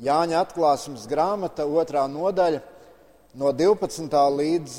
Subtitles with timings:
[0.00, 2.62] Jāņa atklāsmes grāmata, otrā nodaļa,
[3.36, 4.14] no 12.
[4.32, 4.76] līdz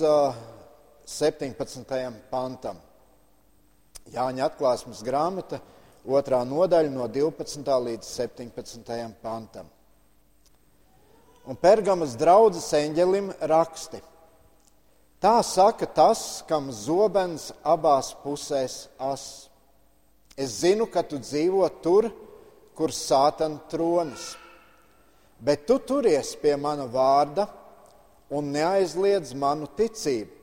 [1.05, 2.08] 17.
[2.32, 2.79] pantam.
[4.10, 5.60] Jāņa atklāsmes grāmata,
[6.10, 7.70] otrā nodaļa, no 12.
[7.86, 9.13] līdz 17.
[9.21, 9.70] pantam.
[11.46, 14.01] Un Pergamas draudzes eņģelim raksti.
[15.22, 19.30] Tā saka tas, kam zobens abās pusēs as.
[20.34, 22.09] Es zinu, ka tu dzīvo tur,
[22.73, 24.31] kur sātana tronis
[25.41, 27.47] bet tu turies pie mana vārda
[28.31, 30.38] un neaizliedz manu ticību.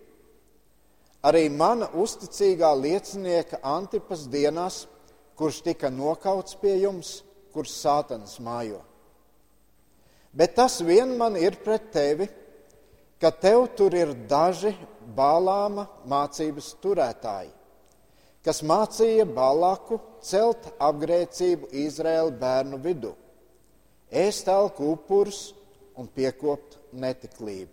[1.29, 4.85] Arī mana uzticīgā liecinieka Antipas dienās,
[5.39, 7.23] kurš tika nokauts pie jums,
[7.55, 8.83] kurš sātans mājo.
[10.35, 12.29] Bet tas vien man ir pret tevi,
[13.19, 14.75] ka tev tur ir daži
[15.17, 17.51] bālāma mācības turētāji,
[18.47, 23.17] kas mācīja Balaku celt apgrēcību Izraēlu bērnu vidū
[24.11, 25.53] ēst alku upurus
[25.99, 27.73] un piekopt netiklību.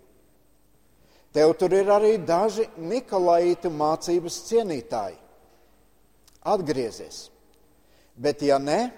[1.36, 5.17] Tev tur ir arī daži Nikolaitu mācības cienītāji.
[6.45, 7.25] Atgriezies,
[8.16, 8.94] bet ja ne,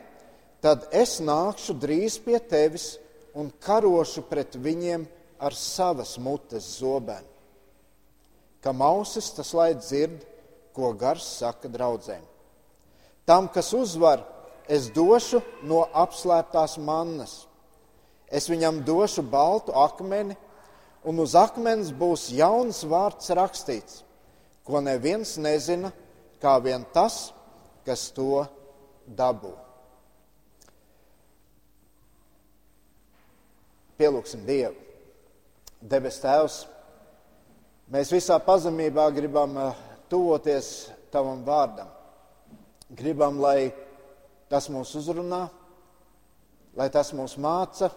[0.61, 2.97] tad es nākšu drīz pie tevis
[3.37, 5.05] un karošu pret viņiem
[5.39, 7.29] ar savas mutes zobenu.
[8.61, 10.25] Kam ausis tas lai dzird,
[10.75, 12.21] ko gars saka draudzēm.
[13.25, 14.21] Tam, kas uzvar,
[14.67, 17.45] es došu no apslēptās mannas.
[18.27, 20.35] Es viņam došu baltu akmeni,
[21.07, 24.01] un uz akmens būs jauns vārds rakstīts,
[24.67, 25.93] ko neviens nezina,
[26.43, 27.31] kā vien tas,
[27.87, 28.43] kas to
[29.07, 29.53] dabū.
[33.97, 34.75] Pielūgsim Dievu.
[35.81, 36.55] Debes Tēvs,
[37.93, 41.87] mēs visā pazemībā gribam eh, tuvoties Tavam vārdam.
[42.97, 43.71] Gribam, lai
[44.51, 45.47] tas mūs uzrunā,
[46.77, 47.89] lai tas mūs māca,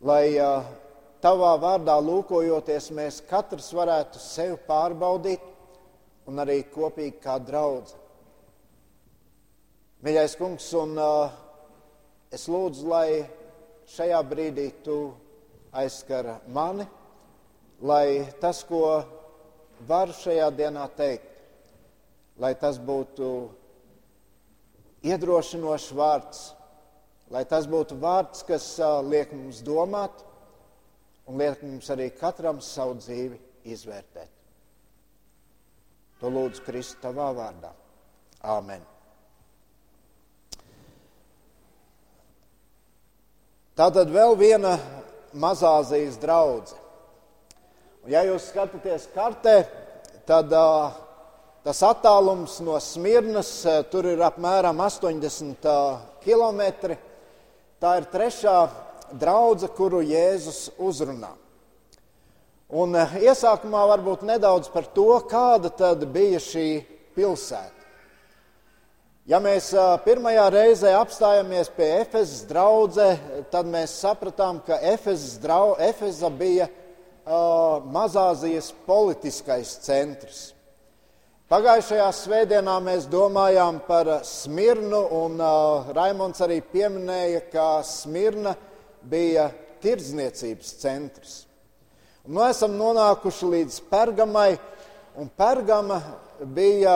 [0.00, 0.64] lai uh,
[1.20, 5.44] tavā vārdā lūkojoties, mēs katrs varētu sevi pārbaudīt
[6.30, 7.96] un arī kopīgi kā draugs.
[10.00, 11.32] Mīļais kungs, un uh,
[12.32, 13.20] es lūdzu, lai
[13.90, 14.96] šajā brīdī tu
[15.76, 16.86] aizskar mani,
[17.84, 19.02] lai tas, ko
[19.88, 21.28] varu šajā dienā teikt,
[22.40, 23.28] lai tas būtu
[25.06, 26.42] iedrošinošs vārds,
[27.32, 28.66] lai tas būtu vārds, kas
[29.06, 30.24] liek mums domāt
[31.28, 33.38] un liek mums arī katram savu dzīvi
[33.70, 34.30] izvērtēt.
[36.20, 37.70] To lūdzu Kristu tavā vārdā.
[38.44, 38.82] Āmen.
[43.76, 44.74] Tātad vēl viena
[45.32, 46.80] Mazāzijas draudzene.
[48.10, 49.62] Ja jūs skatāties kartē,
[50.28, 50.96] tad uh,
[51.60, 55.66] Tas attālums no Smirnas eh, tur ir apmēram 80
[56.24, 56.94] km.
[57.80, 58.54] Tā ir trešā
[59.20, 61.34] draudzene, kuru Jēzus uzrunā.
[62.72, 66.64] Un eh, iesākumā varbūt nedaudz par to, kāda tad bija šī
[67.18, 67.76] pilsēta.
[69.28, 73.10] Ja mēs eh, pirmajā reizē apstājāmies pie Efezas draudzē,
[73.52, 80.40] tad mēs sapratām, ka Efeza bija uh, Mazāzijas politiskais centrs.
[81.50, 88.52] Pagājušajā svētdienā mēs domājām par Smirnu, un uh, Raimons arī pieminēja, ka Smirna
[89.10, 89.48] bija
[89.82, 91.32] tirdzniecības centrs.
[92.22, 94.52] Un mēs esam nonākuši līdz Pergamai,
[95.18, 95.96] un Pergama
[96.54, 96.94] bija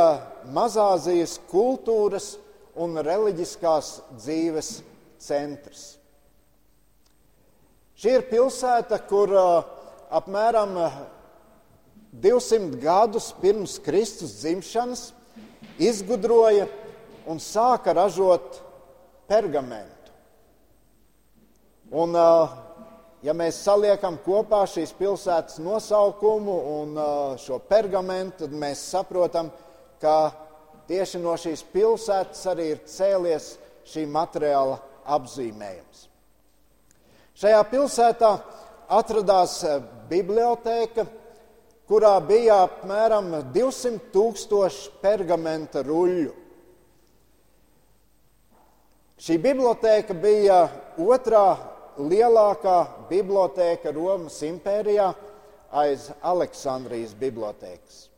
[0.54, 2.36] Mazāzijas kultūras
[2.78, 3.88] un reliģiskās
[4.20, 4.70] dzīves
[5.18, 5.82] centrs.
[7.98, 9.50] Šī ir pilsēta, kur uh,
[10.14, 10.78] apmēram
[12.22, 15.08] 200 gadus pirms Kristus dzimšanas
[15.78, 16.68] izgudroja
[17.26, 18.60] un sāka ražot
[19.26, 20.12] pergamentu.
[21.94, 22.14] Un,
[23.24, 26.96] ja mēs saliekam kopā šīs pilsētas nosaukumu un
[27.40, 29.50] šo pergamentu, tad mēs saprotam,
[30.02, 30.32] ka
[30.88, 33.54] tieši no šīs pilsētas arī ir cēlies
[33.90, 34.78] šī materiāla
[35.16, 36.08] apzīmējums.
[37.34, 38.30] Šajā pilsētā
[38.94, 39.58] atradās
[40.10, 41.06] biblioteka,
[41.88, 46.32] kurā bija apmēram 200 tūkstoši pergamenta ruļļu.
[49.24, 50.64] Šī biblioteka bija
[51.00, 51.46] otrā
[51.96, 52.78] lielākā
[53.08, 55.12] biblioteka Romas impērijā
[55.74, 58.08] aiz Aleksandrijas bibliotekas.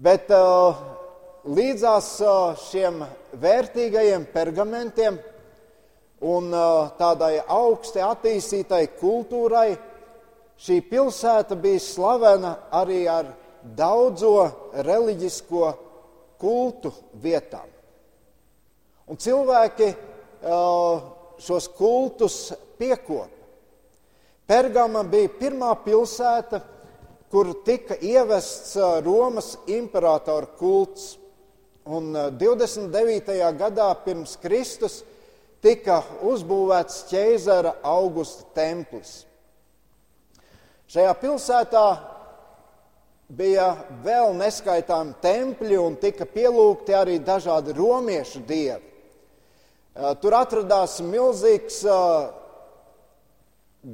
[0.00, 0.76] Bet uh,
[1.48, 3.02] līdzās uh, šiem
[3.40, 5.18] vērtīgajiem pergamentiem
[6.20, 9.74] un uh, tādai augsti attīstītai kultūrai
[10.60, 13.30] Šī pilsēta bija slavena arī ar
[13.76, 14.34] daudzo
[14.84, 15.70] reliģisko
[16.40, 16.92] kultu
[17.22, 17.68] vietām.
[19.08, 19.88] Un cilvēki
[21.40, 23.36] šos kultus piekopa.
[24.50, 26.58] Pergama bija pirmā pilsēta,
[27.30, 28.74] kur tika ievests
[29.04, 31.14] Romas imperatora kults.
[31.86, 33.36] Un 29.
[33.58, 35.00] gadā pirms Kristus
[35.62, 39.29] tika uzbūvēts ķēzara augusta templis.
[40.90, 41.84] Šajā pilsētā
[43.30, 43.68] bija
[44.02, 48.88] vēl neskaitāmi tempļi un tika pielūgti arī dažādi romiešu dievi.
[50.22, 51.84] Tur atradās milzīgs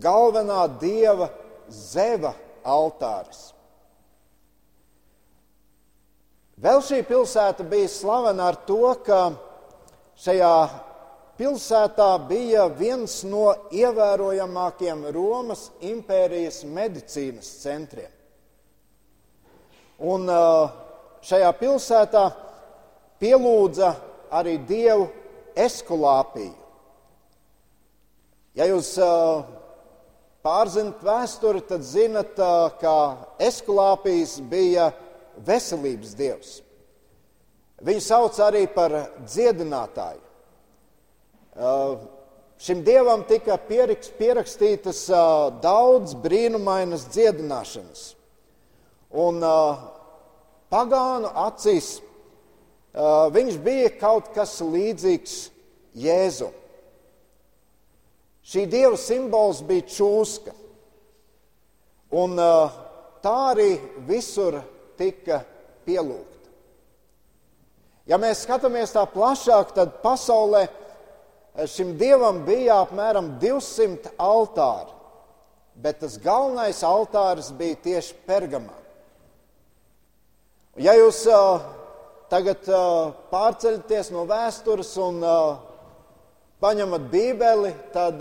[0.06, 1.28] galvenā dieva
[1.69, 2.32] zeva
[2.64, 3.50] altāris.
[6.56, 9.20] Vēl šī pilsēta bija slavena ar to, ka
[10.25, 10.54] šajā
[11.37, 18.12] pilsētā bija viens no ievērojamākajiem Romas impērijas medicīnas centriem.
[19.97, 20.29] Un
[21.25, 22.25] šajā pilsētā
[23.21, 23.94] pielūdza
[24.37, 25.09] arī dievu
[25.56, 26.53] eskulāpiju.
[28.56, 28.93] Ja jūs
[30.44, 32.37] pārzinat vēsturi, tad zinat,
[32.81, 32.94] ka
[33.43, 34.91] eskulāpijas bija
[35.44, 36.53] veselības dievs.
[37.85, 38.94] Viņu sauc arī par
[39.27, 40.25] dziedinātāju.
[42.56, 45.06] Šim dievam tika pierakstītas
[45.62, 48.03] daudz brīnumainas dziedināšanas.
[49.17, 49.41] Un
[50.73, 51.97] pagānu acīs
[53.32, 55.37] viņš bija kaut kas līdzīgs
[55.97, 56.53] Jēzum.
[58.47, 60.52] Šī dieva simbols bija čūska.
[62.17, 63.73] Un tā arī
[64.06, 64.61] visur
[64.97, 65.41] tika
[65.88, 66.50] pielūgta.
[68.06, 70.69] Ja mēs skatāmies tā plašāk, tad pasaulē
[71.64, 74.93] šim dievam bija apmēram 200 altāri,
[75.81, 78.76] bet tas galvenais altāris bija tieši Pergamā.
[80.76, 81.64] Ja jūs uh,
[82.29, 85.56] tagad uh, pārceļaties no vēstures un uh,
[86.61, 88.20] paņemat Bībeli, tad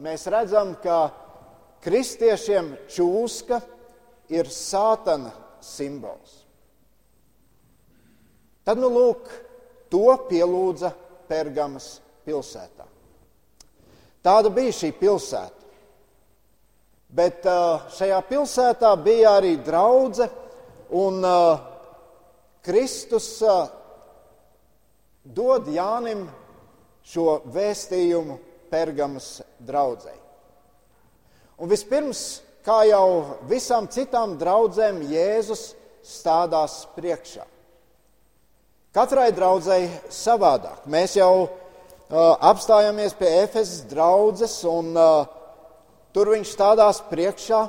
[0.00, 1.08] mēs redzam, ka
[1.84, 3.60] kristiešiem čūska
[4.32, 5.32] ir sātana
[5.64, 6.40] simbols.
[8.64, 9.28] Tad, nu, lūk,
[9.92, 10.92] to pielūdza
[11.28, 12.86] Pergamas pilsētā.
[14.20, 15.56] Tāda bija šī pilsēta.
[17.10, 20.30] Bet uh, šajā pilsētā bija arī draudzene,
[20.94, 21.62] un uh,
[22.62, 23.64] Kristus uh,
[25.24, 26.26] dod Jānim
[27.06, 28.38] šo vēstījumu
[28.70, 30.20] Pergamas draudzēji.
[31.60, 32.22] Un vispirms
[32.64, 35.72] kā jau visām citām draudzēm, Jēzus
[36.06, 37.46] stādās priekšā.
[38.94, 40.86] Katrai draudzēji savādāk.
[40.90, 41.48] Mēs jau
[42.10, 45.28] uh, apstājāmies pie Efesas draudzes, un uh,
[46.14, 47.66] tur viņš stādās priekšā.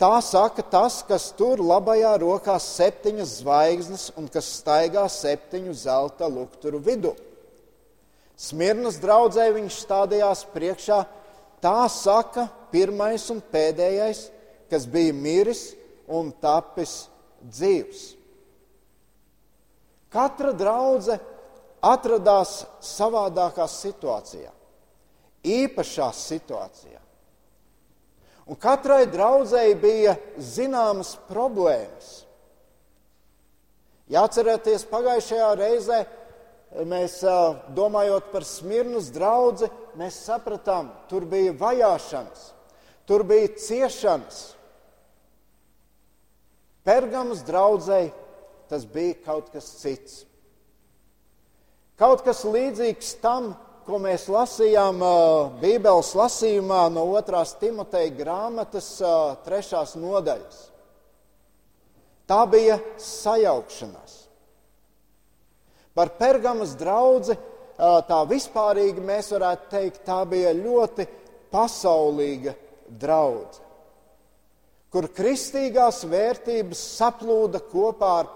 [0.00, 6.80] Tā saka tas, kas tur labajā rokā septiņas zvaigznes un kas staigā septiņu zelta lukturu
[6.82, 7.14] vidū.
[8.34, 11.04] Smirnas draudzē viņš stādījās priekšā
[11.64, 14.26] Tā saka pirmais un pēdējais,
[14.68, 15.70] kas bija miris
[16.04, 17.06] un tapis
[17.40, 18.02] dzīvs.
[20.12, 21.33] Katra draudzene
[21.84, 24.50] atradās savādākā situācijā,
[25.44, 27.00] īpašā situācijā.
[28.44, 32.10] Un katrai draudzēji bija zināmas problēmas.
[34.12, 36.02] Jāatcerieties, pagājušajā reizē
[36.84, 37.22] mēs
[37.76, 42.50] domājot par Smirnas draugu, mēs sapratām, tur bija vajāšanas,
[43.08, 44.42] tur bija ciešanas.
[46.84, 48.12] Pergamas draudzēji
[48.68, 50.24] tas bija kaut kas cits.
[51.94, 53.52] Kaut kas līdzīgs tam,
[53.86, 54.98] ko mēs lasījām
[55.60, 57.42] Bībeles lasījumā no 2.
[57.60, 58.88] Timoteja grāmatas
[59.46, 59.82] 3.
[60.02, 60.56] nodaļas.
[62.26, 64.16] Tā bija sajaukšanās.
[65.94, 67.36] Par Pergamas draugu
[68.08, 71.06] tā vispārīgi mēs varētu teikt, tā bija ļoti
[71.54, 72.56] pasaulīga
[72.90, 73.62] draudzene,
[74.90, 78.32] kur kristīgās vērtības saplūda kopā ar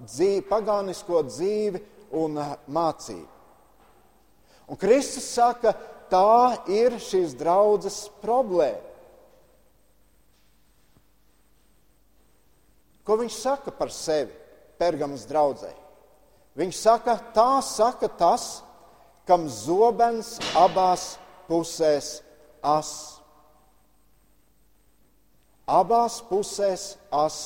[0.00, 2.38] dzīvi, pagānisko dzīvi un
[2.70, 3.28] mācību.
[4.70, 5.72] Un Kristus saka,
[6.10, 8.86] tā ir šīs draudzes problēma.
[13.06, 14.36] Ko viņš saka par sevi
[14.78, 15.74] Pergamas draugai?
[16.54, 18.60] Viņš saka, tā saka tas,
[19.26, 21.16] kam zobens abās
[21.48, 22.20] pusēs
[22.62, 22.90] as.
[25.70, 27.40] Abās pusēs as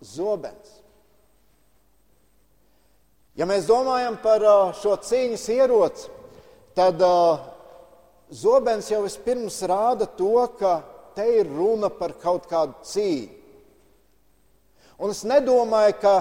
[0.00, 0.75] zobens.
[3.36, 4.40] Ja mēs domājam par
[4.80, 6.06] šo cīņas ieroci,
[6.76, 7.02] tad
[8.32, 10.78] zobens jau vispirms rāda to, ka
[11.16, 13.34] te ir runa par kaut kādu cīņu.
[14.96, 16.14] Un es nedomāju, ka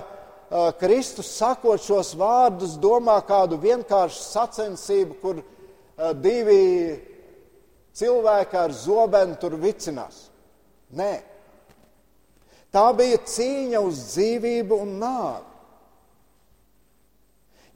[0.81, 5.39] Kristus sakot šos vārdus, domā kādu vienkāršu sacensību, kur
[6.19, 6.99] divi
[7.95, 10.25] cilvēki ar zobenu tur vicinās.
[10.91, 11.13] Nē.
[12.75, 15.54] Tā bija cīņa uz dzīvību un nāvi.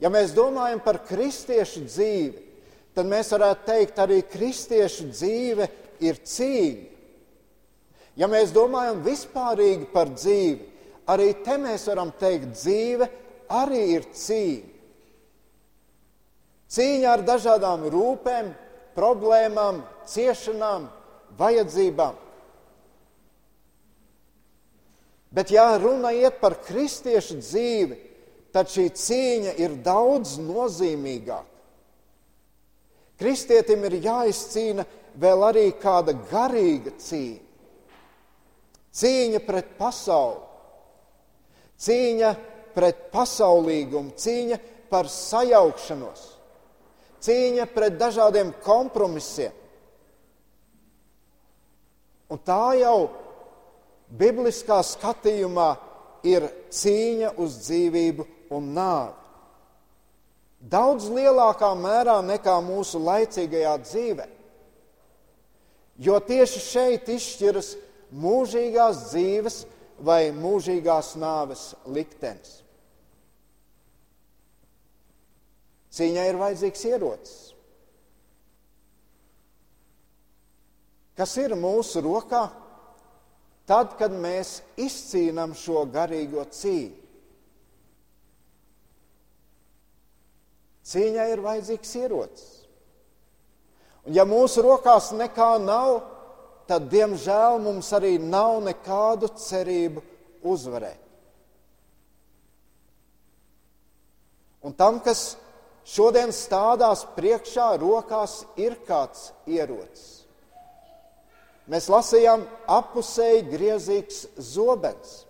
[0.00, 2.46] Ja mēs domājam par kristiešu dzīvi,
[2.96, 5.68] tad mēs varētu teikt, arī kristiešu dzīve
[6.00, 6.86] ir cīņa.
[8.18, 10.66] Ja mēs domājam vispārīgi par dzīvi,
[11.08, 13.06] arī te mēs varam teikt, dzīve
[13.60, 14.66] arī ir cīņa.
[16.70, 18.50] Cīņa ar dažādām rūpēm,
[18.94, 20.86] problēmām, ciešanām,
[21.38, 22.18] vajadzībām.
[25.30, 27.98] Bet, ja runa iet par kristiešu dzīvi,
[28.54, 31.46] tad šī cīņa ir daudz nozīmīgāka.
[33.20, 34.86] Kristietim ir jāizcīna
[35.20, 37.46] vēl arī kāda garīga cīņa.
[38.90, 40.40] Cīņa pret pasauli,
[41.78, 42.30] cīņa
[42.74, 44.58] pret pasaulīgumu, cīņa
[44.90, 46.24] par sajaukšanos,
[47.22, 49.54] cīņa pret dažādiem kompromisiem.
[52.30, 53.10] Un tā jau
[54.10, 55.70] bibliskā skatījumā
[56.26, 59.16] ir cīņa uz dzīvību un nāvi.
[60.60, 64.26] Daudz lielākā mērā nekā mūsu laicīgajā dzīvē.
[66.00, 67.74] Jo tieši šeit izšķiras
[68.12, 69.62] mūžīgās dzīves
[70.04, 72.60] vai mūžīgās nāves liktenis.
[75.90, 77.38] Cīņai ir vajadzīgs ierocis.
[81.18, 82.46] Kas ir mūsu rokā?
[83.68, 87.09] Tad, kad mēs izcīnām šo garīgo cīņu.
[90.90, 92.48] Cīņai ir vajadzīgs ierocis.
[94.08, 96.00] Un ja mūsu rokās nekā nav,
[96.70, 100.02] tad, diemžēl, mums arī nav nekādu cerību
[100.46, 100.98] uzvarēt.
[104.60, 105.36] Un tam, kas
[105.88, 110.20] šodien stādās priekšā, rokās ir kāds ierocis.
[111.70, 115.20] Mēs lasījām apusēji griezīgs zobens.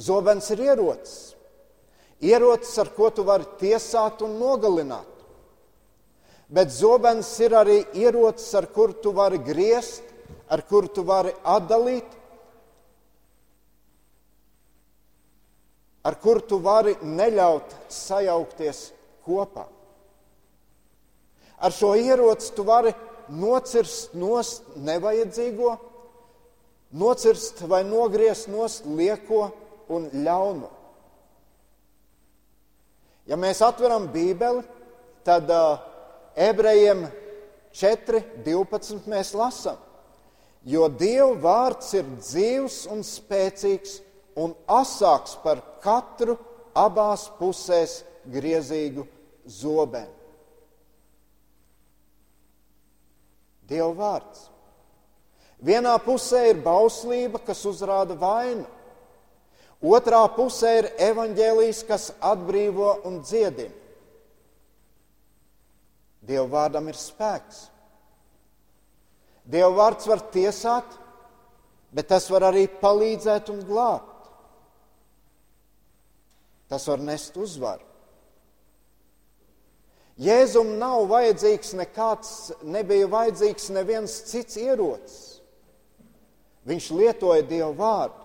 [0.00, 1.33] Zobens ir ierocis.
[2.22, 5.14] Ierocis, ar ko tu vari tiesāt un nogalināt
[6.54, 10.02] bet zobens ir arī ierocis, ar kuru tu vari griezt,
[10.48, 12.06] ar kuru tu vari atdalīt,
[16.04, 18.84] ar kuru tu vari neļaut sajaukties
[19.24, 19.66] kopā.
[21.64, 22.92] Ar šo ieroci tu vari
[23.32, 25.74] nocirst nost nevajadzīgo,
[26.92, 29.48] nocirst vai nogriezt nost lieko
[29.88, 30.68] un ļauno.
[33.28, 34.62] Ja mēs atveram Bībeli,
[35.24, 35.78] tad uh,
[36.36, 37.06] ebrejiem
[37.74, 39.06] 4.12.
[39.10, 39.78] mēs lasām,
[40.64, 43.98] jo Dieva vārds ir dzīvs un spēcīgs
[44.40, 46.36] un asāks par katru
[46.76, 49.06] abās pusēs griezīgu
[49.48, 50.12] zobenu.
[53.64, 54.48] Dieva vārds.
[55.64, 58.66] Vienā pusē ir bauslība, kas uzrāda vainu,
[59.82, 63.80] otrā pusē ir evaņģēlijs, kas atbrīvo un dziedina.
[66.24, 67.66] Dieva vārdam ir spēks.
[69.44, 70.94] Dieva vārds var tiesāt,
[71.92, 74.30] bet tas var arī palīdzēt un glābt.
[76.72, 77.84] Tas var nest uzvaru.
[80.24, 85.22] Jēzum nav vajadzīgs nekāds, nebija vajadzīgs neviens cits ierocis.
[86.64, 88.23] Viņš lietoja Dievu vārdu.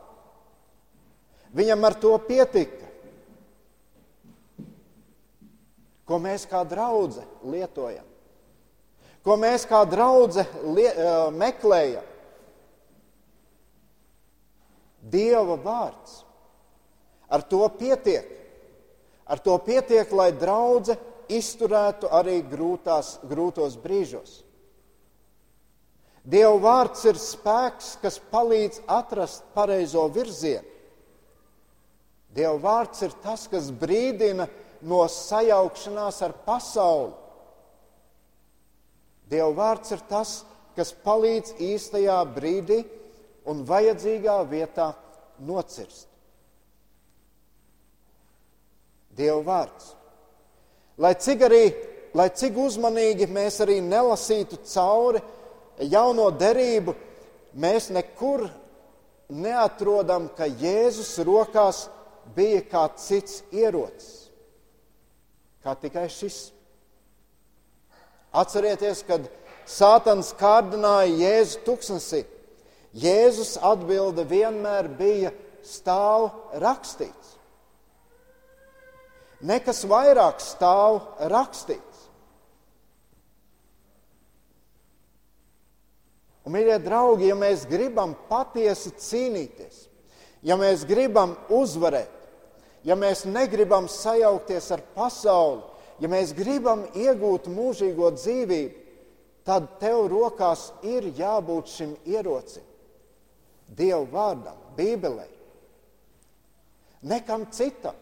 [1.55, 2.89] Viņam ar to pietika.
[6.09, 8.05] ko mēs kā draudzē lietojam,
[9.21, 10.47] ko mēs kā draudzē
[11.37, 12.07] meklējam.
[15.09, 16.23] Dieva vārds.
[17.29, 18.25] Ar to pietiek.
[19.29, 20.97] Ar to pietiek, lai draudzē
[21.29, 24.39] izturētu arī grūtās, grūtos brīžos.
[26.25, 30.68] Dieva vārds ir spēks, kas palīdz atrast pareizo virzienu.
[32.35, 34.45] Dieva vārds ir tas, kas brīdina
[34.85, 37.15] no sajaukšanās ar pasauli.
[39.29, 40.39] Dieva vārds ir tas,
[40.77, 42.83] kas palīdz īstajā brīdī
[43.49, 44.91] un vajadzīgā vietā
[45.45, 46.07] nocirst.
[49.17, 49.93] Dieva vārds.
[50.99, 51.63] Lai cik arī,
[52.15, 55.21] lai cik uzmanīgi mēs arī nelasītu cauri
[55.91, 56.95] jauno derību,
[57.55, 58.47] mēs nekur
[59.29, 61.85] neatrodam, ka Jēzus rokās
[62.35, 64.29] bija kā cits ierocis,
[65.63, 66.49] kā tikai šis.
[68.29, 69.25] Atcerieties, kad
[69.69, 72.23] Sātans kārdināja Jēzu tuksnesī.
[72.97, 75.31] Jēzus atbilde vienmēr bija
[75.65, 77.35] stāv rakstīts.
[79.45, 81.85] Nekas vairāk stāv rakstīts.
[86.43, 89.85] Un, mīļie draugi, ja mēs gribam patiesi cīnīties,
[90.41, 92.18] ja mēs gribam uzvarēt,
[92.83, 95.63] ja mēs negribam sajaukties ar pasauli,
[95.99, 98.85] ja mēs gribam iegūt mūžīgo dzīvību,
[99.47, 102.65] tad tev rokās ir jābūt šim ierocim,
[103.69, 105.27] Dieva vārdam, Bībelē.
[107.05, 107.93] Nekam citam.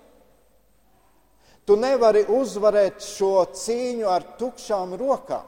[1.68, 5.44] Tu nevari uzvarēt šo cīņu ar tukšām rokām.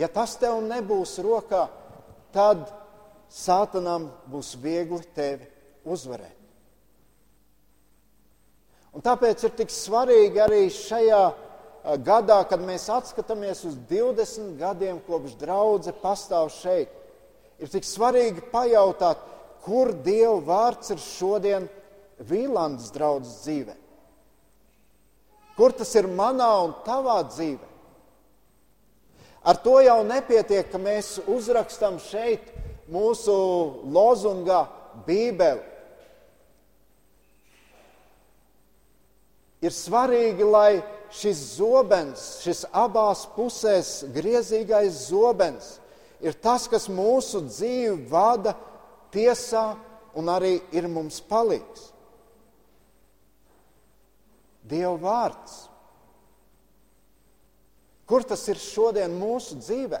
[0.00, 1.66] Ja tas tev nebūs rokā,
[2.32, 2.64] tad
[3.32, 5.51] Sātanam būs viegli tevi
[5.84, 6.38] uzvarēt.
[8.92, 11.22] Un tāpēc ir tik svarīgi arī šajā
[12.04, 16.92] gadā, kad mēs atskatāmies uz 20 gadiem, kopš draudzene pastāv šeit,
[17.58, 19.22] ir tik svarīgi pajautāt,
[19.64, 21.68] kur Dieva vārds ir šodien
[22.28, 23.76] Vīlandes draudzes dzīvē?
[25.56, 27.68] Kur tas ir manā un tavā dzīvē?
[29.42, 32.52] Ar to jau nepietiek, ka mēs uzrakstām šeit
[32.92, 33.34] mūsu
[33.90, 34.62] lozungā
[35.06, 35.71] Bībeli.
[39.62, 40.82] Ir svarīgi, lai
[41.14, 45.76] šis zobens, šis abās pusēs griezīgais zobens,
[46.22, 48.56] ir tas, kas mūsu dzīvi vada
[49.14, 49.72] tiesā
[50.18, 51.90] un arī ir mums palīgs.
[54.66, 55.58] Dieva vārds.
[58.06, 60.00] Kur tas ir šodien mūsu dzīvē?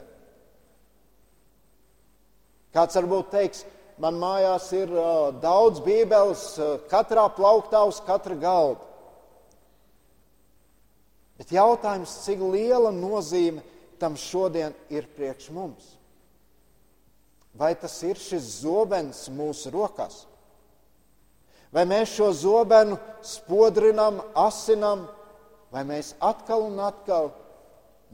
[2.72, 3.66] Kāds varbūt teiks,
[4.00, 8.91] man mājās ir uh, daudz bībeles, uh, katrā plauktā uz katra galda.
[11.42, 13.64] Bet jautājums, cik liela nozīme
[13.98, 15.88] tam šodien ir priekš mums?
[17.58, 20.20] Vai tas ir šis zobens mūsu rokās?
[21.74, 22.94] Vai mēs šo zobenu
[23.26, 25.02] spodrinām, asinām,
[25.74, 27.32] vai mēs atkal un atkal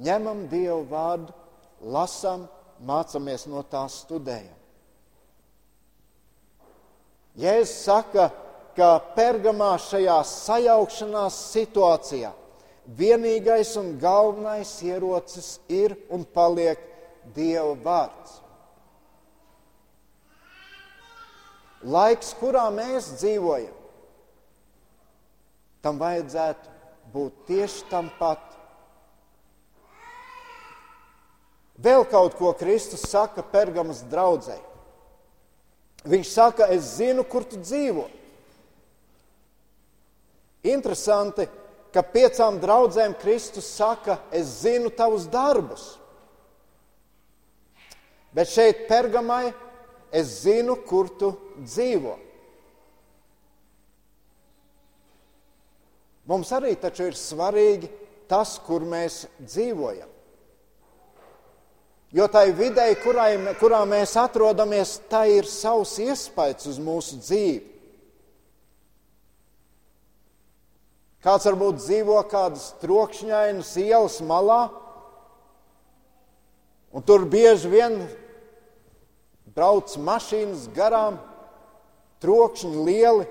[0.00, 1.36] ņemam Dievu vārdu,
[1.84, 2.48] lasām,
[2.80, 4.56] mācāmies no tā studējam.
[7.36, 8.30] Jēzus saka,
[8.72, 12.32] ka pergamā šajā sajaukšanās situācijā
[12.96, 16.80] vienīgais un galvenais ierocis ir un paliek
[17.34, 18.38] Dieva vārds.
[21.82, 23.74] laiks, kurā mēs dzīvojam,
[25.84, 26.76] tam vajadzētu
[27.12, 28.42] būt tieši tam pat.
[31.78, 34.56] Vēl kaut ko Kristus saka Pergamas draudzē.
[36.08, 38.08] Viņš saka, es zinu, kur tu dzīvo.
[40.66, 41.67] Interesanti, ka
[42.04, 45.96] piecām draudzēm Kristus saka, es zinu tavus darbus.
[48.34, 49.52] Bet šeit Pergamai
[50.12, 51.32] es zinu, kur tu
[51.64, 52.16] dzīvo.
[56.28, 57.88] Mums arī taču ir svarīgi
[58.28, 60.10] tas, kur mēs dzīvojam.
[62.12, 67.77] Jo tai videi, kurai, kurā mēs atrodamies, tā ir savs iespējas uz mūsu dzīvi.
[71.24, 74.68] Kāds varbūt dzīvo kādas trokšņainas ielas malā,
[76.94, 77.96] un tur bieži vien
[79.56, 81.18] brauc mašīnas garām,
[82.22, 83.26] trokšņi lieli.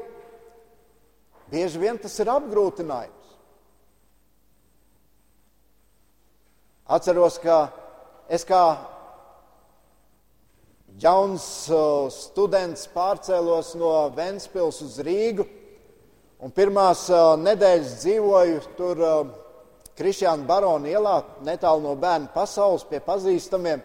[1.47, 3.15] Bieži vien tas ir apgrūtinājums.
[6.91, 7.69] Atceros, ka
[8.31, 8.61] es kā
[10.99, 11.45] jauns
[12.15, 15.47] students pārcēlos no Ventspils uz Rīgu.
[16.37, 17.07] Un pirmās
[17.41, 18.99] nedēļas dzīvoju tur
[19.97, 23.81] Krišjāna Barona ielā, netālu no bērnu pasaules, pie pazīstamiem.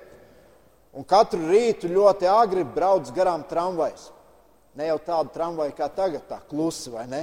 [0.92, 4.10] Un katru rītu ļoti agri brauc garām tramvajs.
[4.76, 7.22] Ne jau tādu tramvaju kā tagad, tā klusi vai ne?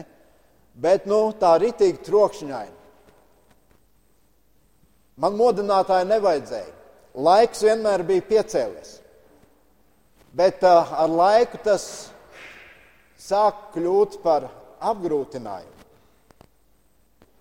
[0.74, 2.78] Bet nu, tā ritīgi trokšņaini.
[5.20, 6.76] Man modinātāji nevajadzēja.
[7.20, 8.96] Laiks vienmēr bija piecēlies.
[10.34, 11.84] Bet uh, ar laiku tas
[13.20, 14.46] sāk kļūt par
[14.80, 15.76] apgrūtinājumu.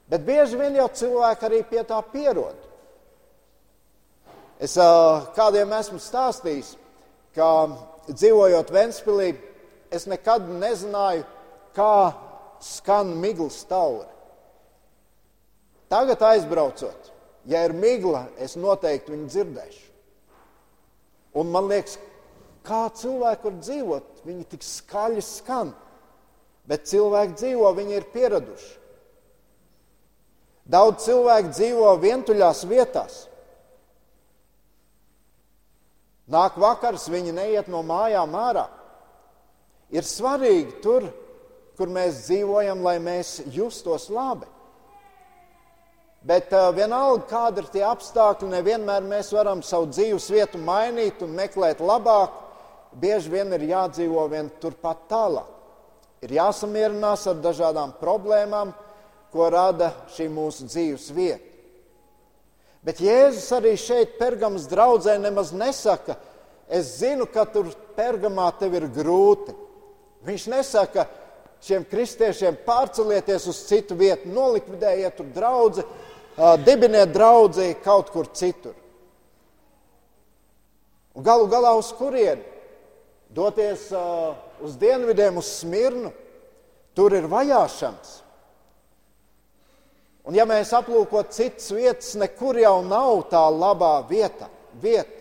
[0.08, 2.56] Bet bieži vien jau cilvēki arī pie tā pierod.
[4.58, 4.74] Es
[5.36, 6.72] kādiem esmu stāstījis,
[7.36, 7.48] ka
[8.08, 9.34] dzīvojot Ventspīlī,
[9.92, 11.26] es nekad nezināju,
[11.76, 12.14] kā
[12.64, 14.08] skan miglas tauri.
[15.88, 17.12] Tagad aizbraucot,
[17.48, 19.84] ja ir migla, es noteikti viņu dzirdēšu.
[21.38, 21.96] Un man liekas,
[22.66, 25.70] kā cilvēki var dzīvot, viņi tik skaļi skan,
[26.68, 28.74] bet cilvēki dzīvo, viņi ir pieraduši.
[30.68, 33.22] Daudz cilvēku dzīvo vientuļās vietās.
[36.28, 38.66] Nāk vakars, viņi neiet no mājām ārā.
[39.88, 41.06] Ir svarīgi tur,
[41.78, 44.44] kur mēs dzīvojam, lai mēs justos labi.
[46.28, 51.32] Bet uh, vienalga, kāda ir tie apstākļi, nevienmēr mēs varam savu dzīves vietu mainīt un
[51.32, 52.44] meklēt labāku.
[52.98, 55.57] Bieži vien ir jādzīvo vien turpat tālāk.
[56.24, 58.72] Ir jāsamierinās ar dažādām problēmām,
[59.32, 61.44] ko rada šī mūsu dzīves vieta.
[62.82, 66.16] Bet Jēzus arī šeit, Pergamas draudzē, nemaz nesaka,
[66.70, 69.54] es zinu, ka tur Pergamā tev ir grūti.
[70.26, 71.06] Viņš nesaka
[71.64, 75.84] šiem kristiešiem pārcelieties uz citu vietu, nolikvidējiet tur draugu,
[76.64, 78.76] dibiniet draugu kaut kur citur.
[81.18, 82.44] Un galu galā uz kurieni?
[83.34, 86.12] Doties uh, uz dienvidiem, uz Smirnu,
[86.96, 88.16] tur ir vajāšanas.
[90.28, 94.50] Un ja mēs aplūkot citas vietas, nekur jau nav tā labā vieta.
[94.76, 95.14] vieta.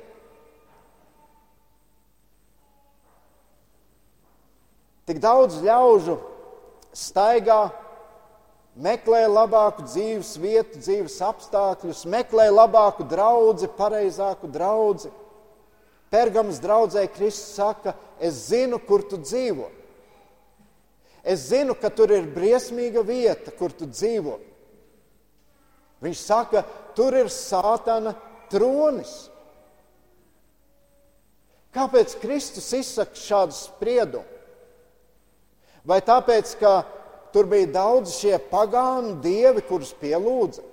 [5.08, 6.18] Tik daudz ļaužu
[6.92, 7.70] staigā,
[8.76, 15.14] meklē labāku dzīves vietu, dzīves apstākļus, meklē labāku draugu, pareizāku draugu.
[16.12, 19.70] Pergams draudzē Kristus saka, es zinu, kur tu dzīvo.
[21.28, 24.38] Es zinu, ka tur ir briesmīga vieta, kur tu dzīvo.
[26.04, 26.62] Viņš saka,
[26.96, 28.14] tur ir sātana
[28.52, 29.28] tronis.
[31.76, 34.26] Kāpēc Kristus izsaka šādu spriedumu?
[35.88, 36.82] Vai tāpēc, ka
[37.32, 40.64] tur bija daudz šie pagānu dievi, kurus pielūdza?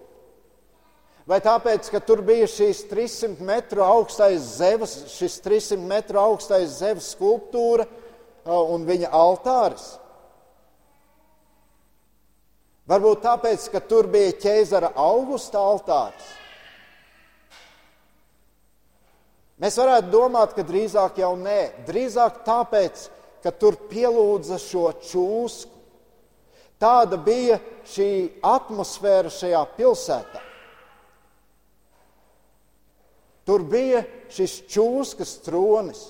[1.25, 7.15] Vai tāpēc, ka tur bija šīs 300 metru augstais zevs, šis 300 metru augstais zevs
[7.15, 9.87] skulptūra uh, un viņa altāris?
[12.93, 16.29] Varbūt tāpēc, ka tur bija ķēzara augusta altārs.
[19.65, 21.87] Mēs varētu domāt, ka drīzāk jau nē.
[21.89, 23.07] Drīzāk tāpēc,
[23.41, 25.73] ka tur pielūdza šo čūsku.
[26.77, 27.57] Tāda bija
[27.89, 28.11] šī
[28.45, 30.51] atmosfēra šajā pilsētā.
[33.45, 36.07] Tur bija šis čūskas tronis.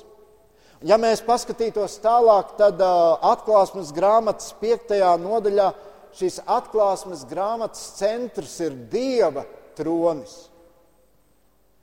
[0.84, 5.70] Ja mēs paskatītos tālāk, tad uh, atklāsmes grāmatas piektajā nodaļā
[6.14, 9.46] šīs atklāsmes grāmatas centrs ir Dieva
[9.78, 10.34] tronis.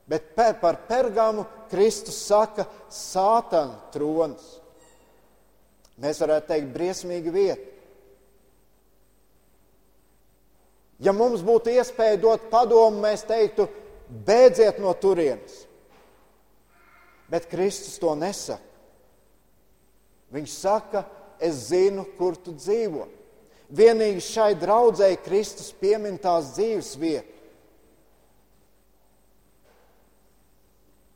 [0.08, 4.58] Bet par Pergamu Kristus saka, Sātana tronis.
[6.02, 7.68] Mēs varētu teikt, briesmīga vieta.
[11.02, 13.66] Ja mums būtu iespēja dot padomu, mēs teiktu,
[14.12, 15.64] beidziet no turienes.
[17.32, 18.68] Bet Kristus to nesaka.
[20.32, 21.04] Viņš saka,
[21.40, 23.08] es zinu, kur tu dzīvo.
[23.72, 27.38] Vienīgi šai draudzēji Kristus piemin tās dzīves vietu.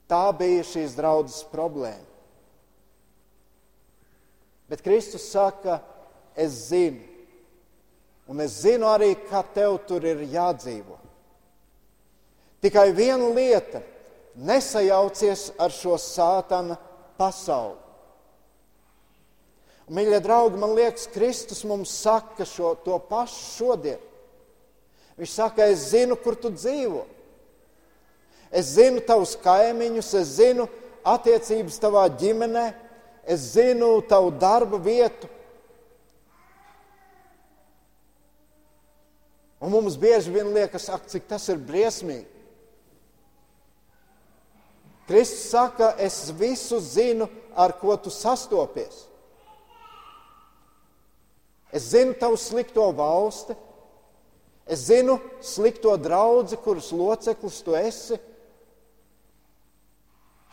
[0.06, 2.04] Tā bija šīs draudzes problēma.
[4.70, 5.80] Bet Kristus saka,
[6.36, 7.02] es zinu,
[8.28, 10.98] un es zinu arī, kā tev tur ir jādzīvo.
[12.66, 13.84] Tikai viena lieta-
[14.50, 16.80] nesajaucies ar šo sātana
[17.18, 17.78] pasauli.
[19.86, 24.02] Un, mīļie draugi, man liekas, Kristus mums saka šo, to pašu šodien.
[25.20, 27.06] Viņš saka, es zinu, kur tu dzīvo.
[28.50, 30.66] Es zinu tavus kaimiņus, es zinu
[31.06, 32.74] attiecības tavā ģimenē,
[33.30, 35.30] es zinu tavu darba vietu.
[39.62, 42.35] Un mums bieži vien liekas, ak, cik tas ir briesmīgi.
[45.08, 49.06] Kristus saka, es visu zinu, ar ko tu sastopies.
[51.72, 53.54] Es zinu tavu slikto valsti,
[54.66, 58.18] es zinu slikto draugu, kuras loceklis tu esi.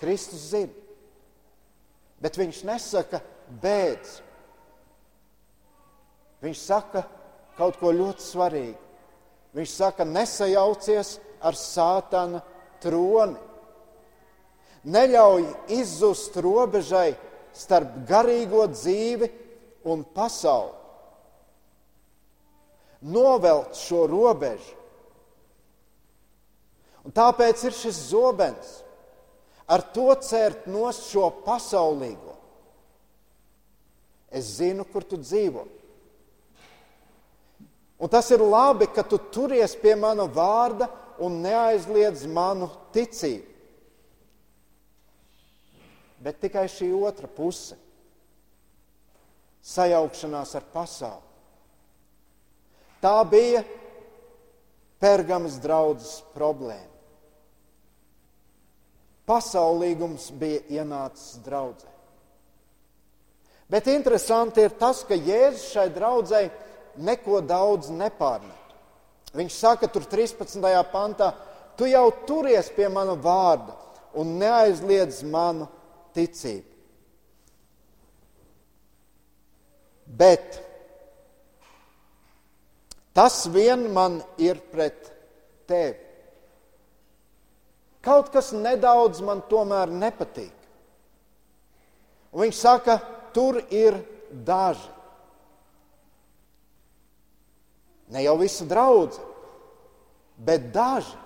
[0.02, 0.74] Kristus zina.
[2.22, 3.22] Bet viņš nesaka,
[3.62, 4.18] bēdz.
[6.42, 7.04] Viņš saka
[7.58, 8.78] kaut ko ļoti svarīgu.
[9.54, 12.42] Viņš saka, nesajaucies ar sātana
[12.82, 13.38] troni.
[14.82, 15.44] Neļauj
[15.78, 17.12] izzust robežai
[17.54, 19.28] starp garīgo dzīvi
[19.86, 20.78] un pasauli.
[23.02, 24.78] Novelt šo robežu.
[27.02, 28.76] Un tāpēc ir šis zobens
[29.66, 32.36] ar to cērt nost šo pasaulīgo.
[34.32, 35.66] Es zinu, kur tu dzīvo.
[38.02, 40.88] Un tas ir labi, ka tu turies pie mana vārda
[41.22, 43.51] un neaizliedz manu ticību.
[46.22, 47.76] Bet tikai šī otra puse-
[49.74, 51.30] sajaukšanās ar pasauli.
[53.02, 53.64] Tā bija
[55.02, 56.92] Pergamas draudzes problēma
[59.28, 61.88] pasaulīgums bija ienācis draudzē.
[63.70, 66.42] Bet interesanti ir tas, ka Jēzus šai draudzē
[67.00, 68.74] neko daudz nepārmet.
[69.32, 70.82] Viņš saka, tur 13.
[70.92, 71.30] pantā,
[71.76, 73.72] tu jau turies pie mana vārda
[74.20, 75.70] un neaizliedz manu
[76.16, 76.68] ticību.
[80.12, 80.58] Bet
[83.16, 85.08] tas vien man ir pret
[85.68, 85.98] tevi.
[88.02, 90.54] Kaut kas nedaudz man tomēr nepatīk.
[92.32, 92.96] Un viņš saka,
[93.32, 94.00] tur ir
[94.32, 94.88] daži.
[98.12, 99.24] Ne jau visa draudzene,
[100.36, 101.16] bet daži.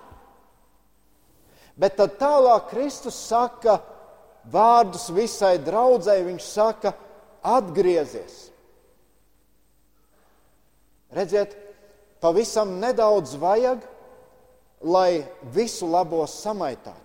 [1.77, 3.77] Bet tad tālāk Kristus saka
[4.51, 6.27] vārdus visai draudzēji.
[6.27, 6.93] Viņš saka,
[7.43, 8.37] atgriezies.
[11.15, 11.55] Redziet,
[12.21, 13.83] pavisam nedaudz vajag,
[14.83, 17.03] lai visu labo samaitātu.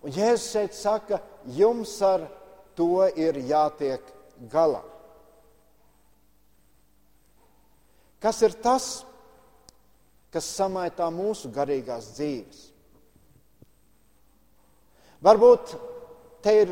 [0.00, 2.24] Un Jēzus šeit saka, jums ar
[2.76, 4.00] to ir jātiek
[4.52, 4.80] galā.
[8.20, 8.88] Kas ir tas,
[10.32, 12.66] kas samaitā mūsu garīgās dzīves?
[15.20, 15.74] Varbūt
[16.40, 16.70] te ir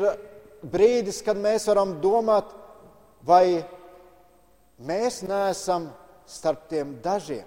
[0.65, 2.49] brīdis, kad mēs varam domāt,
[3.25, 3.61] vai
[4.81, 5.89] mēs neesam
[6.29, 7.45] starp tiem dažiem.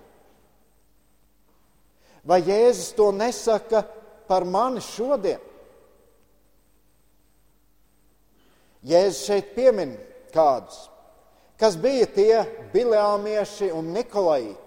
[2.23, 3.83] Vai Jēzus to nesaka
[4.29, 5.43] par mani šodien?
[8.87, 9.97] Jēzus šeit piemin
[10.35, 10.89] kādus,
[11.59, 14.59] kas bija tie bileāmieši un nikolaiti.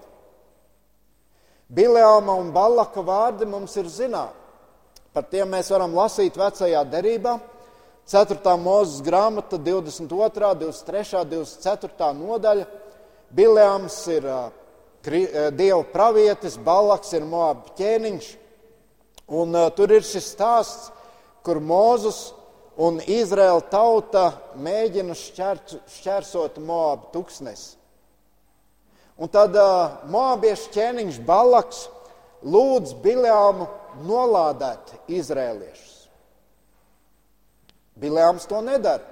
[1.75, 4.44] Bileāma un Balaka vārdi mums ir zināmi.
[5.15, 7.37] Par tiem mēs varam lasīt vecajā derībā.
[8.11, 8.55] 4.
[8.59, 12.09] mūzes grāmata, 22., 23., 24.
[12.19, 12.65] nodaļa.
[13.35, 14.27] Bileāms ir
[15.55, 18.27] Dieva pravietis, Balaks ir Moab ķēniņš.
[19.39, 20.91] Un tur ir šis stāsts,
[21.47, 22.33] kur Mozus
[22.75, 24.25] un Izraēla tauta
[24.59, 27.77] mēģina šķērs, šķērsot Moabu tuksnesi.
[29.15, 31.85] Un tad uh, Moabiešu ķēniņš Balaks
[32.43, 33.71] lūdz Bileāmu
[34.03, 35.93] nolādēt izrēliešus.
[37.95, 39.03] Bileāms to nedara.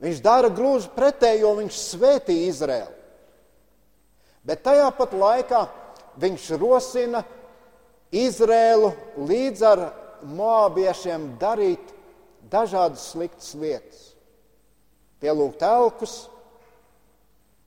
[0.00, 2.96] Viņš dara gluži pretēji, jo viņš svētī Izraēlu.
[4.46, 5.64] Bet tajā pat laikā
[6.20, 7.20] viņš rosina
[8.10, 8.90] Izrēlu
[9.28, 9.82] līdz ar
[10.26, 11.92] moabiešiem darīt
[12.50, 14.00] dažādas sliktas lietas.
[15.20, 16.14] Pielūgt elkus,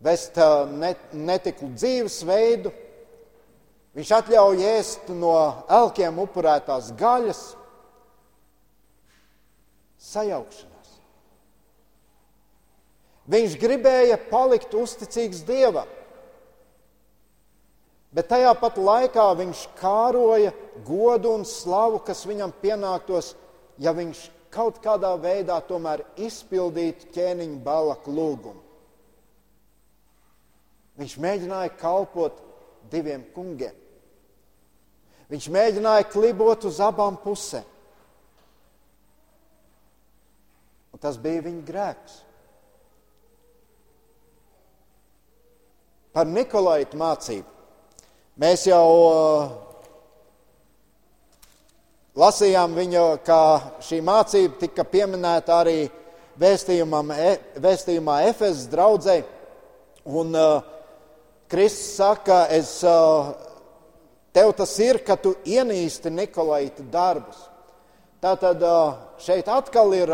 [0.04, 0.40] vest
[1.14, 2.74] netiklu dzīvesveidu.
[3.94, 5.34] Viņš atļauj ēst no
[5.70, 7.42] elkiem upurētās gaļas,
[10.02, 10.96] sajaukšanās.
[13.30, 15.90] Viņš gribēja palikt uzticīgs Dievam.
[18.14, 20.52] Bet tajā pat laikā viņš kāroja
[20.86, 23.32] godu un slavu, kas viņam pienāktos,
[23.82, 28.62] ja viņš kaut kādā veidā tomēr izpildītu ķēniņa balaka lūgumu.
[31.02, 32.38] Viņš mēģināja kalpot
[32.92, 33.83] diviem kungiem.
[35.32, 37.66] Viņš mēģināja klibot uz abām pusēm.
[40.94, 42.20] Un tas bija viņa grēks.
[46.14, 47.50] Par Nikolaitu mācību.
[48.38, 49.48] Mēs jau uh,
[52.18, 53.42] lasījām viņu, kā
[53.82, 55.90] šī mācība tika pieminēta arī e,
[57.62, 59.20] vēstījumā Efezes draudzē.
[60.06, 60.62] Un uh,
[61.50, 63.34] Kristus saka, es, uh,
[64.34, 67.38] tev tas ir, ka tu ienīsti Nikolaita darbus.
[68.24, 68.62] Tātad
[69.20, 70.12] šeit atkal ir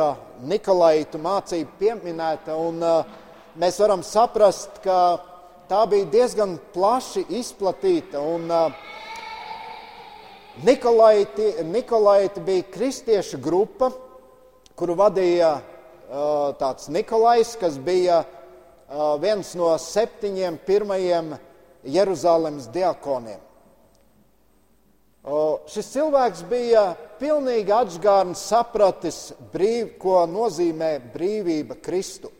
[0.49, 2.81] Nikolaitu mācība pieminēta, un
[3.59, 5.19] mēs varam saprast, ka
[5.69, 8.19] tā bija diezgan plaši izplatīta.
[8.19, 8.49] Un,
[10.65, 13.91] Nikolaiti, Nikolaiti bija kristiešu grupa,
[14.75, 15.53] kuru vadīja
[16.59, 18.23] tāds Nikolais, kas bija
[19.21, 21.35] viens no septiņiem pirmajiem
[21.85, 23.48] Jeruzalemes diakoniem.
[25.69, 32.31] Šis cilvēks bija pilnīgi atgādns, sapratis, brīv, ko nozīmē brīvība Kristu.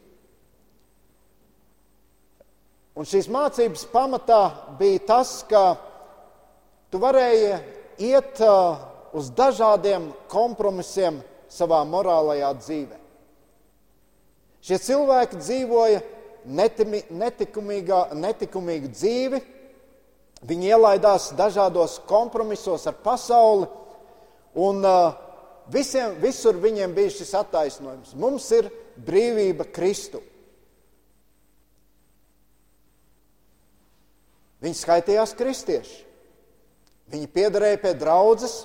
[2.95, 4.39] Un šīs mācības pamatā
[4.79, 5.75] bija tas, ka
[6.91, 7.59] tu varēji
[8.09, 8.39] iet
[9.15, 11.19] uz dažādiem kompromisiem
[11.51, 12.97] savā morālajā dzīvē.
[14.63, 16.01] Šie cilvēki dzīvoja
[17.19, 19.39] netikumīgu dzīvi,
[20.47, 23.67] viņi ielaidās dažādos kompromisos ar pasauli,
[24.59, 25.17] un uh,
[25.71, 28.15] visiem, visur viņiem bija šis attaisnojums.
[28.19, 28.69] Mums ir
[29.05, 30.21] brīvība Kristu.
[34.59, 35.99] Viņi skaitījās kristieši.
[37.09, 38.63] Viņi piederēja pie draudzes,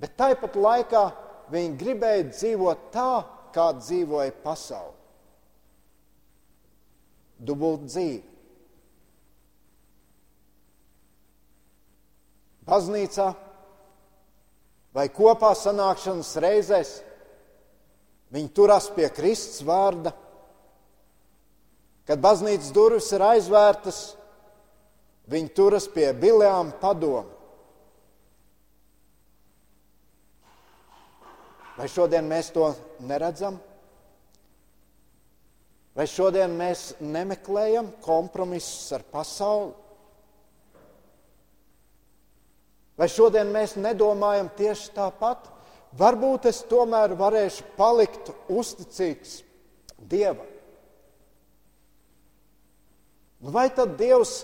[0.00, 1.04] bet tāpat laikā
[1.52, 3.12] viņi gribēja dzīvot tā,
[3.54, 4.96] kā dzīvoja pasaule.
[7.40, 8.26] Dubult dzīve.
[12.68, 13.28] Baznīcā
[14.96, 16.92] vai kopā sanākšanas reizēs.
[18.30, 20.12] Viņi turas pie Kristus vārda.
[22.06, 23.98] Kad baznīcas durvis ir aizvērtas,
[25.30, 27.28] viņi turas pie bilēm padomu.
[31.78, 32.66] Vai šodien mēs to
[33.08, 33.54] neredzam?
[35.96, 39.72] Vai šodien mēs nemeklējam kompromisus ar pasauli?
[43.00, 45.46] Vai šodien mēs nedomājam tieši tāpat?
[45.96, 49.40] Varbūt es tomēr varēšu palikt uzticīgs
[50.10, 50.46] Dievam.
[53.40, 54.42] Nu, vai tad Dievs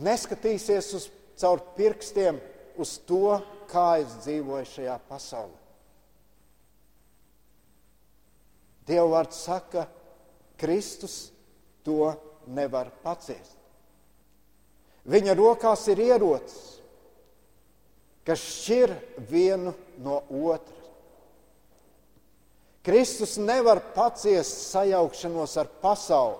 [0.00, 2.40] neskatīsies uz caur pirkstiem
[2.80, 3.36] uz to,
[3.68, 5.58] kā es dzīvoju šajā pasaulē?
[8.88, 9.84] Dieva vārds saka,
[10.56, 11.28] Kristus
[11.84, 12.14] to
[12.48, 13.58] nevar paciest.
[15.08, 16.77] Viņa rokās ir ierocis,
[18.28, 18.92] kas šķir
[19.30, 19.72] vienu
[20.04, 20.74] no otras.
[22.84, 26.38] Kristus nevar paciest sajaukšanos ar pasauli.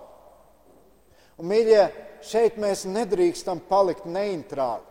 [1.38, 1.83] Un, mīļie,
[2.24, 4.85] šeit mēs nedrīkstam palikt neitrāli.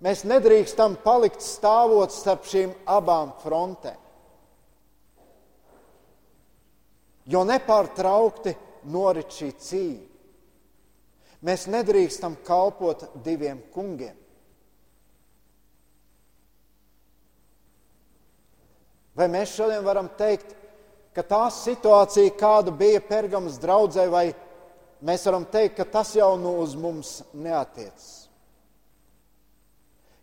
[0.00, 4.00] Mēs nedrīkstam palikt stāvot starp šīm abām frontēm.
[7.30, 8.54] jo nepārtraukti
[8.90, 10.06] norit šī cīņa.
[11.46, 14.16] Mēs nedrīkstam kalpot diviem kungiem.
[19.16, 20.54] Vai mēs šodien varam teikt,
[21.14, 24.30] ka tā situācija, kāda bija Pergamas draudzē, vai
[25.02, 28.08] mēs varam teikt, ka tas jau nu uz mums neatiecas?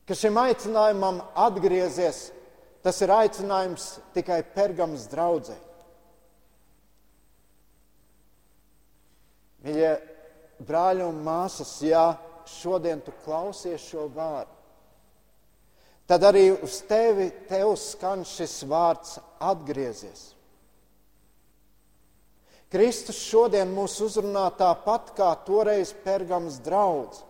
[0.07, 2.29] Ka šim aicinājumam atgriezties,
[2.79, 5.57] tas ir aicinājums tikai Pergamas draudzē.
[9.67, 9.91] Mīļie
[10.63, 12.13] brāļi un māsas, ja
[12.47, 14.56] šodien tu klausies šo vārdu,
[16.07, 20.33] tad arī uz tevi tev skan šis vārds atgriezies.
[22.71, 27.23] Kristus šodien mūs uzrunā tāpat kā toreiz Pergams draugs.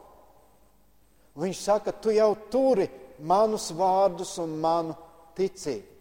[1.38, 2.88] Viņš saka, tu jau turi
[3.22, 4.96] manus vārdus un manu
[5.38, 5.94] ticību.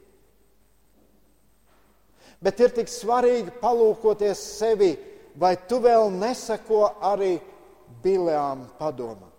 [2.41, 4.91] Bet ir tik svarīgi palūkoties sevi
[5.41, 7.37] vai tu vēl nesako arī
[8.05, 9.36] bilēm padomam?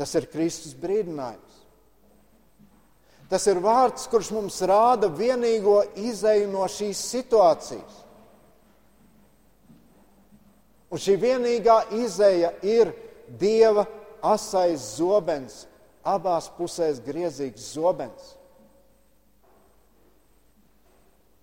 [0.00, 1.58] Tas ir Kristus brīdinājums.
[3.30, 8.00] Tas ir vārds, kurš mums rāda vienīgo izēju no šīs situācijas.
[10.90, 12.90] Un šī vienīgā izēja ir
[13.38, 13.84] Dieva
[14.26, 15.66] asais zobens,
[16.02, 18.32] abās pusēs griezīgs zobens.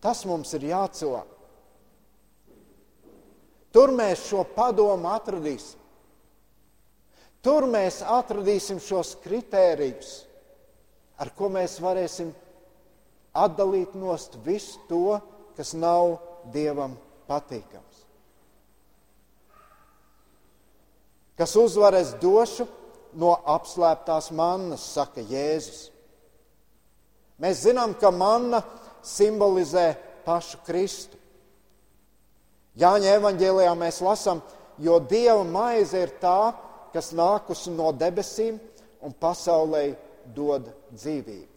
[0.04, 1.30] Tas mums ir jācilāk.
[3.72, 5.80] Tur mēs šo padomu atradīsim.
[7.46, 10.14] Tur mēs atradīsim šos kritērijus,
[11.22, 12.34] ar ko mēs varēsim
[13.38, 15.20] atdalīt nost visu to,
[15.58, 16.18] kas nav
[16.54, 16.96] Dievam
[17.28, 18.04] patīkams.
[21.38, 22.66] Kas uzvarēs došu
[23.18, 25.92] no apslēptās mannas, saka Jēzus.
[27.38, 28.64] Mēs zinām, ka manna
[29.06, 29.92] simbolizē
[30.26, 31.20] pašu Kristu.
[32.78, 34.42] Jāņa evanģēlijā mēs lasām,
[34.82, 36.54] jo Dieva maize ir tā,
[36.94, 38.60] kas nākusi no debesīm
[39.04, 39.92] un pasaulē
[40.36, 41.54] dod dzīvību.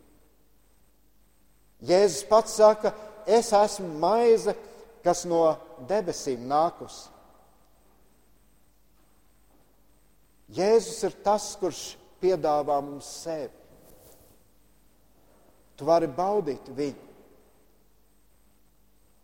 [1.87, 2.93] Jēzus pats saka,
[3.25, 4.53] es esmu maize,
[5.05, 5.57] kas no
[5.89, 7.09] debesīm nākusi.
[10.51, 11.81] Jēzus ir tas, kurš
[12.21, 13.55] piedāvā mums sevi.
[15.79, 17.07] Tu vari baudīt viņu.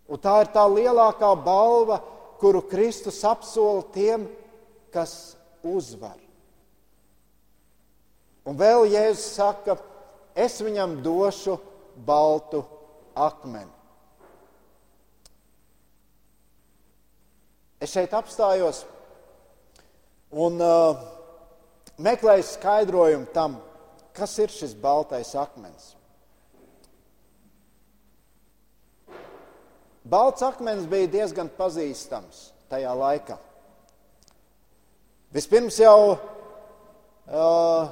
[0.06, 1.98] Un tā ir tā lielākā balva,
[2.40, 4.28] kuru Kristus apsola tiem,
[4.94, 5.34] kas
[5.74, 6.18] uzvar.
[8.46, 9.74] Un vēl Jēzus saka,
[10.38, 11.56] es viņam došu
[12.06, 12.62] baltu
[13.18, 13.72] akmeni.
[17.82, 18.84] Es šeit apstājos
[20.32, 21.02] un uh,
[22.00, 23.58] meklēju skaidrojumu tam,
[24.16, 25.92] kas ir šis baltais akmens.
[30.06, 33.36] Balts akmens bija diezgan pazīstams tajā laikā.
[35.34, 37.88] Vispirms jau uh,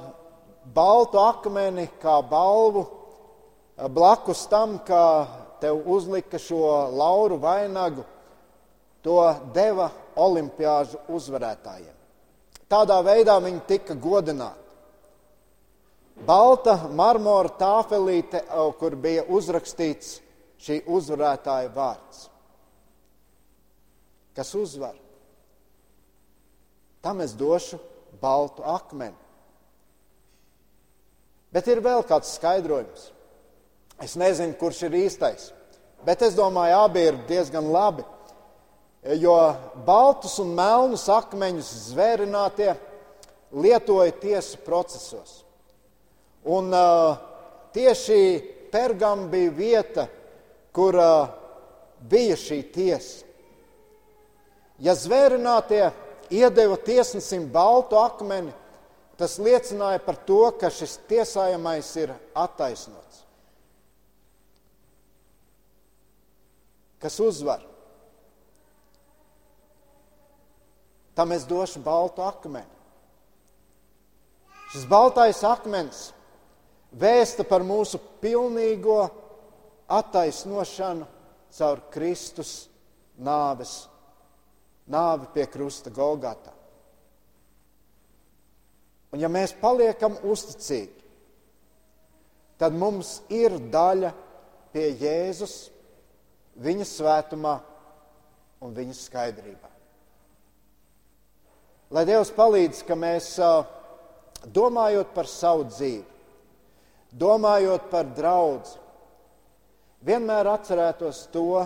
[0.73, 5.05] baltu akmeni kā balvu uh, blakus tam, kā
[5.61, 8.05] tev uzlika šo lauru vainagu,
[9.03, 9.19] to
[9.53, 11.93] deva olimpiāžu uzvarētājiem.
[12.71, 14.63] Tādā veidā viņi tika godināti.
[16.25, 18.41] Balta marmora tāfelīte,
[18.79, 20.15] kur bija uzrakstīts
[20.63, 22.29] šī uzvarētāja vārds.
[24.35, 24.95] Kas uzvar?
[27.05, 27.77] Tam es došu
[28.21, 29.13] baltu akmeni.
[31.53, 33.11] Bet ir vēl kāds skaidrojums.
[34.01, 35.51] Es nezinu, kurš ir īstais,
[36.03, 38.03] bet es domāju, abi ir diezgan labi.
[39.21, 39.35] Jo
[39.85, 42.73] baltus un melnus akmeņus zvērinātie
[43.53, 45.43] lietoja tiesu procesos.
[46.43, 47.21] Un uh,
[47.73, 48.17] tieši
[48.73, 50.07] Pergam bija vieta,
[50.73, 51.29] kur uh,
[52.01, 53.21] bija šī tiesa.
[54.83, 55.85] Ja zvērinātie
[56.35, 58.53] iedeva tiesnesim baltu akmeni,
[59.19, 63.23] tas liecināja par to, ka šis tiesājamais ir attaisnots.
[66.99, 67.63] Kas uzvar?
[71.15, 72.71] Tam es došu baltu akmeni.
[74.73, 76.09] Šis baltais akmens
[76.99, 79.05] vēsta par mūsu pilnīgo
[79.87, 81.05] attaisnošanu
[81.55, 82.65] caur Kristus
[83.15, 83.85] nāves
[84.91, 86.53] nāvi pie krusta Golgatā.
[89.13, 91.03] Un ja mēs paliekam uzticīgi,
[92.59, 94.11] tad mums ir daļa
[94.73, 95.55] pie Jēzus,
[96.59, 97.53] viņa svētumā
[98.63, 99.71] un viņa skaidrībā.
[101.95, 103.29] Lai Dievs palīdz, ka mēs
[104.51, 106.03] domājot par savu dzīvi,
[107.15, 108.73] domājot par draugu,
[110.05, 111.63] vienmēr atcerētos to,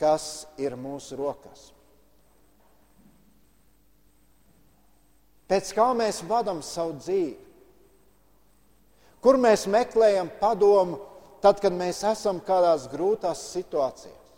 [0.00, 1.73] kas ir mūsu rokās.
[5.54, 7.36] Pēc kā mēs vadām savu dzīvi?
[9.22, 10.96] Kur mēs meklējam padomu
[11.44, 14.32] tad, kad mēs esam kādās grūtās situācijās?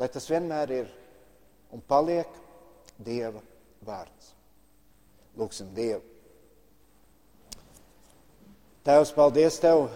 [0.00, 0.88] Lai tas vienmēr ir
[1.76, 2.40] un paliek
[2.96, 3.44] Dieva
[3.84, 4.32] vārds.
[5.36, 6.00] Lūksim Dievu.
[8.88, 9.90] Tēvs, paldies Tev,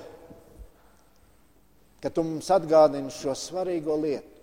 [2.05, 4.36] ka Tu mums atgādini šo svarīgo lietu.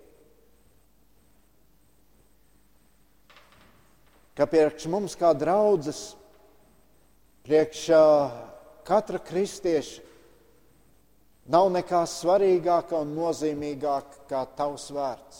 [4.44, 6.12] Ka priekš mums kā draudzes,
[7.48, 7.86] priekš
[8.84, 10.02] katra kristieša
[11.48, 15.38] nav nekā svarīgāka un nozīmīgāka kā tavs vārds.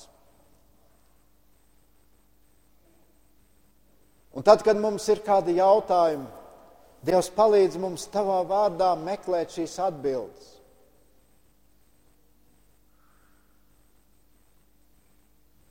[4.32, 6.24] Un tad, kad mums ir kādi jautājumi,
[7.04, 10.53] Dievs palīdz mums tavā vārdā meklēt šīs atbildes.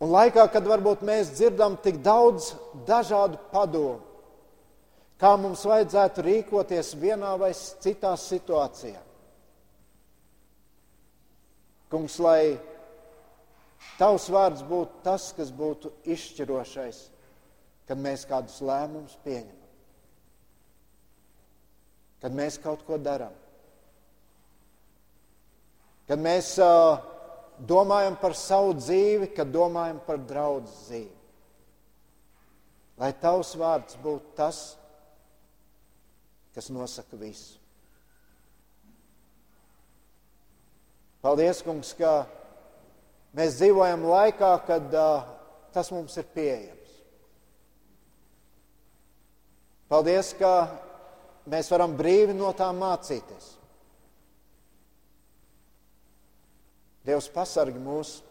[0.04, 2.50] Un laikā, kad varbūt mēs dzirdam tik daudz
[2.88, 4.02] dažādu padomu,
[5.22, 9.00] kā mums vajadzētu rīkoties vienā vai citā situācijā.
[11.94, 12.58] Kungs, lai
[14.00, 17.00] tavs vārds būtu tas, kas būtu izšķirošais,
[17.88, 19.72] kad mēs kādus lēmumus pieņemam,
[22.26, 23.32] kad mēs kaut ko darām,
[26.10, 27.13] kad mēs uh,
[27.68, 31.12] domājam par savu dzīvi, kad domājam par draugu dzīvi.
[33.02, 34.62] Lai tavs vārds būtu tas,
[36.54, 37.58] kas nosaka visu.
[41.24, 42.26] Paldies, kungs, ka
[43.38, 45.30] mēs dzīvojam laikā, kad uh,
[45.74, 46.98] tas mums ir pieejams.
[49.88, 50.52] Paldies, ka
[51.50, 53.54] mēs varam brīvi no tā mācīties.
[57.04, 58.22] Dievs pasargi mūs,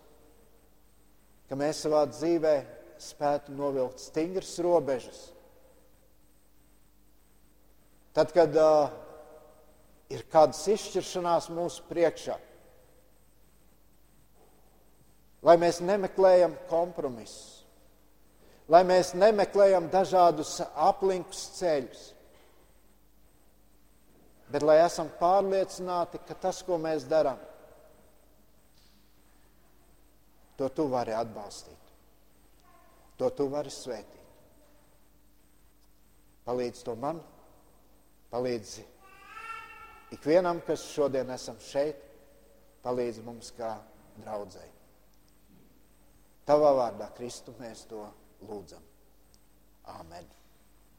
[1.48, 2.54] ka mēs savā dzīvē
[3.02, 5.26] spētu novilkt stingras robežas.
[8.16, 8.92] Tad, kad uh,
[10.12, 12.38] ir kādas izšķiršanās mūsu priekšā,
[15.44, 17.62] lai mēs nemeklējam kompromisus,
[18.72, 22.04] lai mēs nemeklējam dažādus aplinkus ceļus,
[24.52, 27.40] bet lai esam pārliecināti, ka tas, ko mēs darām,
[30.62, 31.88] To tu vari atbalstīt.
[33.18, 34.28] To tu vari svētīt.
[36.46, 37.18] Palīdz to man,
[38.30, 38.76] palīdz
[40.14, 41.98] ikvienam, kas šodien esam šeit,
[42.86, 43.72] palīdz mums kā
[44.20, 44.70] draudzēji.
[46.46, 48.04] Tavā vārdā, Kristu, mēs to
[48.46, 48.86] lūdzam.
[49.98, 50.30] Āmen!